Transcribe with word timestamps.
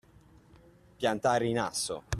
Piantare 0.97 1.45
in 1.45 1.59
asso. 1.59 2.03